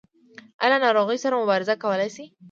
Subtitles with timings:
[0.61, 2.25] ایا له ناروغۍ سره مبارزه کولی شئ؟